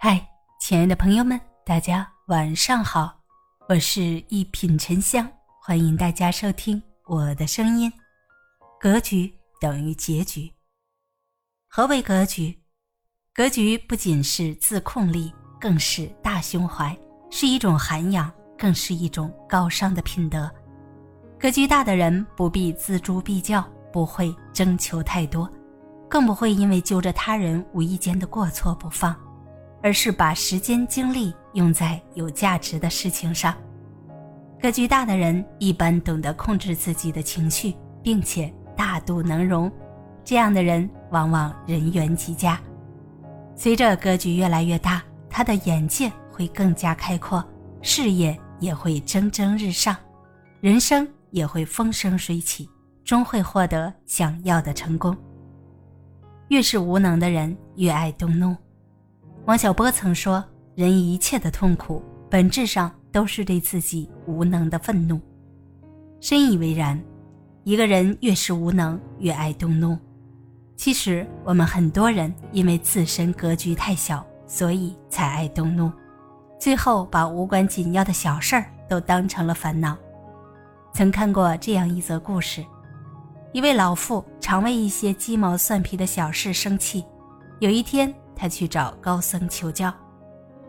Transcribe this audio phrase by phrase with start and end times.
[0.00, 0.24] 嗨，
[0.60, 3.12] 亲爱的朋友们，大家晚上好，
[3.68, 5.28] 我是一品沉香，
[5.60, 7.92] 欢迎大家收听我的声音。
[8.78, 10.48] 格局等于结局。
[11.66, 12.56] 何为格局？
[13.34, 16.96] 格局不仅是自控力，更是大胸怀，
[17.28, 20.48] 是一种涵养，更是一种高尚的品德。
[21.40, 25.52] 格局大的人不必锱铢必较，不会征求太多，
[26.08, 29.12] 更不会因为揪着他人无意间的过错不放，
[29.88, 33.56] 而是把时间精力用在有价值的事情上。
[34.60, 39.72] 格局大的人一般懂得控制自己的情绪，并且大度能容，
[40.22, 42.60] 这样的人往往人缘极佳。
[43.56, 47.42] 随着格局越来越大，他的眼界会更加开阔，
[47.80, 49.96] 事业也会蒸蒸日上，
[50.60, 51.08] 人生。
[51.30, 52.66] 也会风生水起，
[53.04, 55.14] 终会获得想要的成功。
[56.48, 58.56] 越是无能的人，越爱动怒。
[59.48, 60.44] 王小波曾说
[60.76, 65.18] ：“人一切的痛苦，本质上都是对自己无能的愤怒。”
[66.20, 67.00] 深以为然。
[67.64, 69.96] 一个人越是无能，越爱动怒。
[70.76, 75.90] 其实，我们很多人因为自身格局太小，所以才爱动怒，
[76.60, 79.96] 最后把无关紧要的小事儿都当成了烦恼。
[80.92, 82.62] 曾看过这样一则故事：
[83.52, 87.02] 一位老妇常为一些鸡毛蒜皮的小事生气。
[87.60, 89.92] 有一天，他去找高僧求教。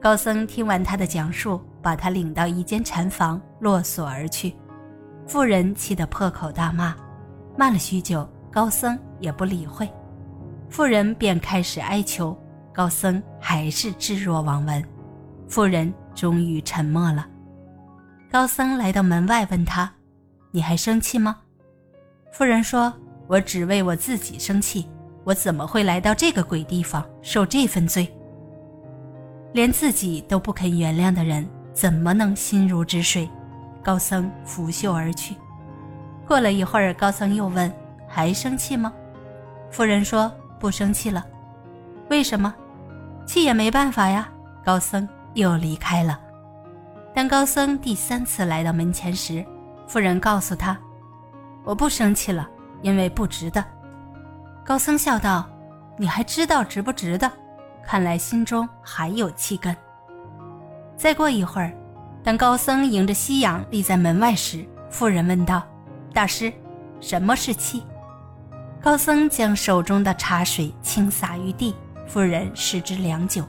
[0.00, 4.54] 高僧听完他的讲述，把他领到一间禅房，落锁而去。
[5.26, 6.94] 妇人气得破口大骂。
[7.56, 9.90] 骂了许久，高僧也不理会。
[10.68, 12.36] 妇人便开始哀求，
[12.72, 14.84] 高僧还是置若罔闻。
[15.48, 17.26] 妇人终于沉默了。
[18.30, 19.90] 高僧来到门外，问他。
[20.52, 21.38] 你还生气吗？
[22.32, 22.92] 妇人说
[23.26, 24.88] ：“我只为我自己生气，
[25.26, 28.08] 我怎么会来到这个鬼地方受这份罪？
[29.52, 33.28] 连自己都不肯原谅的人，怎么能心如止水？”
[33.82, 35.34] 高僧拂袖而去。
[36.28, 37.72] 过了一会儿，高僧又问
[38.06, 38.92] ：“还生气吗？”
[39.68, 41.26] 妇人说：“不生气了。”
[42.08, 42.54] 为什么？
[43.26, 44.28] 气也没办法呀。
[44.64, 46.20] 高僧又离开了。
[47.12, 49.44] 当高僧第三次来到门前时，
[49.88, 50.78] 妇人告诉他
[51.64, 52.48] ：“我不生气了，
[52.82, 53.64] 因为不值得。”
[54.66, 55.48] 高僧笑道
[55.96, 57.30] ：“你还知道值不值得？
[57.84, 59.74] 看来心中还有气根。”
[60.98, 61.72] 再过一会儿，
[62.24, 65.62] 当高僧迎着夕阳立在门外时，妇人问道
[66.12, 66.52] ：“大师，
[67.00, 67.84] 什么是气？”
[68.82, 71.72] 高僧将手中的茶水倾洒于地，
[72.08, 73.44] 妇人视之良久，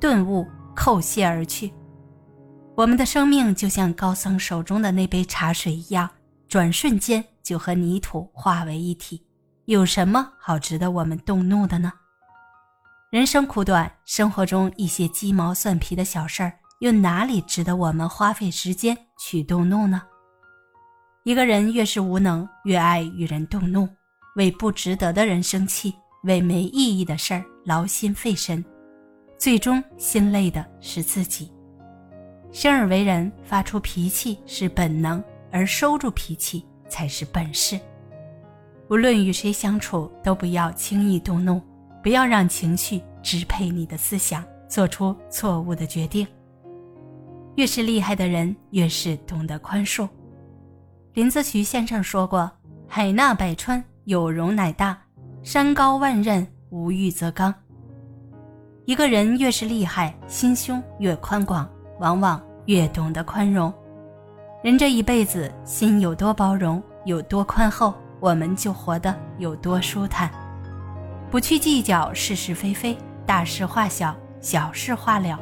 [0.00, 1.74] 顿悟，叩谢而去。
[2.74, 6.08] 我们的生命就像高僧手中的那杯茶水一样，
[6.48, 9.26] 转瞬间就和泥土化为一体。
[9.66, 11.90] 有什么好值得我们动怒的呢？
[13.10, 20.02] 人生苦短，生活中一些鸡毛蒜皮的小事儿，又哪里值得我们花费时间去动怒呢？
[21.22, 23.88] 一个人越是无能，越爱与人动怒，
[24.36, 28.62] 为不值得的人生气，为没意义的事儿劳心费神，
[29.38, 31.50] 最终心累的是自己。
[32.52, 37.80] 生而为人，发出脾气是本能，而收住脾气才是本事。
[38.88, 41.60] 无论与谁相处，都不要轻易动怒，
[42.02, 46.26] 不要让情绪支配你的思想，做出错误的决定。
[47.56, 50.08] 越是厉害的人，越是懂得宽恕。
[51.12, 52.50] 林则徐先生说过
[52.88, 54.96] ：“海纳百川，有容乃大；
[55.42, 57.54] 山高万仞，无欲则刚。”
[58.84, 61.68] 一个人越是厉害，心胸越宽广。
[62.00, 63.72] 往往越懂得宽容，
[64.64, 67.94] 人这一辈子心有多包容，有多宽厚，
[68.24, 70.30] 我们就活得有多舒坦。
[71.30, 72.96] 不去计较是是非非，
[73.26, 75.38] 大事化小，小事化了，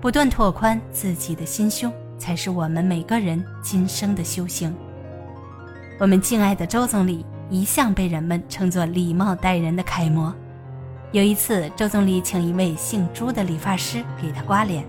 [0.00, 4.72] 不断拓宽自己的心胸，才是我们每个人今生的修行。
[5.98, 10.32] 我们敬爱的周总理一向被人们称作礼貌待人的楷模。
[11.10, 14.86] 有一次，周总理请一位姓朱的理发师给他刮脸。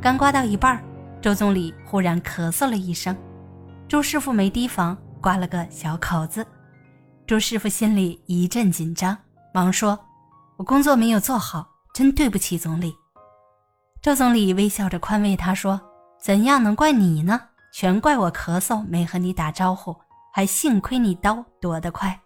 [0.00, 0.80] 刚刮到一半，
[1.20, 3.16] 周总理忽然咳嗽了一声，
[3.88, 6.46] 朱师傅没提防，刮了个小口子。
[7.28, 9.14] 周师傅心里一阵紧张，
[9.52, 9.98] 忙说
[10.56, 12.94] ：“我工作没有做好，真对不起总理。”
[14.00, 15.78] 周总理微笑着宽慰他说
[16.18, 17.38] ：“怎样能怪你呢？
[17.70, 19.94] 全怪我咳嗽没和你打招呼，
[20.32, 22.18] 还幸亏你刀躲得快。”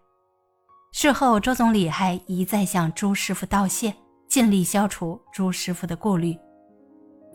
[0.94, 3.92] 事后，周总理还一再向朱师傅道谢，
[4.28, 6.38] 尽力消除朱师傅的顾虑。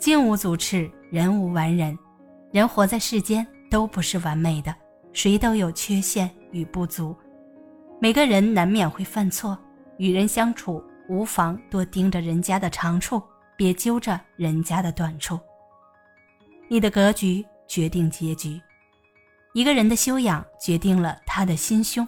[0.00, 1.94] 金无足赤，人无完人。
[2.50, 4.74] 人活在世间都不是完美的，
[5.12, 7.14] 谁都有缺陷与不足。
[8.00, 9.58] 每个人难免会犯错，
[9.96, 13.20] 与人相处无妨多盯着人家的长处，
[13.56, 15.38] 别揪着人家的短处。
[16.68, 18.60] 你的格局决定结局。
[19.52, 22.06] 一个人的修养决定了他的心胸，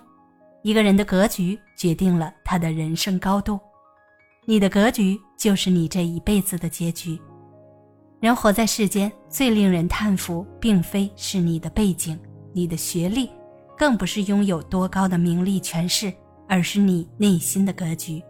[0.63, 3.59] 一个人的格局决定了他的人生高度。
[4.45, 7.21] 你的格局就是你这一辈子的结局。
[8.21, 12.17] 人活在世间，最令人叹服，并非是你的背景、
[12.53, 13.29] 你的学历，
[13.81, 16.13] 更不是拥有多高的名利权势，
[16.47, 18.23] 而是你内心的格局。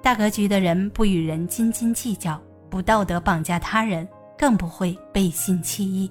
[0.00, 2.40] 大格局的人不与人斤斤计较，
[2.70, 4.06] 不道德绑架他人，
[4.38, 6.08] 更不会背信弃义，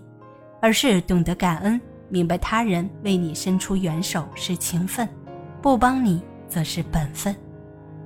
[0.61, 1.79] 而是懂得感恩，
[2.09, 5.07] 明白他人为你伸出援手是情分，
[5.61, 7.33] 不帮你则是本分，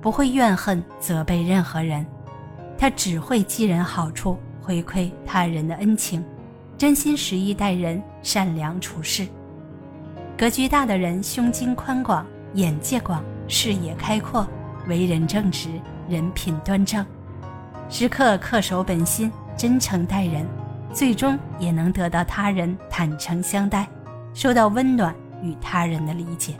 [0.00, 2.06] 不会怨恨责备任何人，
[2.78, 4.38] 他只会记人好处。
[4.62, 6.24] 回馈他人的恩情，
[6.76, 9.26] 真心实意待人，善良处事。
[10.38, 12.24] 格局大的人，胸襟宽广，
[12.54, 14.46] 眼界广，视野开阔，
[14.86, 15.68] 为人正直，
[16.08, 17.04] 人品端正，
[17.88, 20.46] 时刻恪守本心，真诚待人，
[20.92, 23.88] 最终也能得到他人坦诚相待，
[24.32, 25.12] 受到温暖
[25.42, 26.54] 与他人的理解。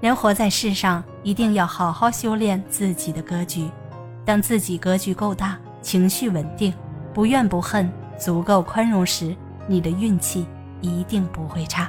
[0.00, 3.70] 人活在世上，一定要好好修炼自己的格局。
[4.24, 6.74] 当自己格局够大，情绪稳定。
[7.14, 7.88] 不怨不恨，
[8.18, 9.36] 足够宽容时，
[9.68, 10.44] 你的运气
[10.80, 11.88] 一定不会差。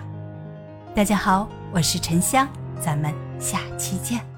[0.97, 2.47] 大家好，我是沉香，
[2.81, 4.36] 咱们下期见。